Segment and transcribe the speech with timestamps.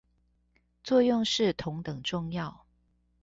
[0.83, 2.65] 作用是同樣重要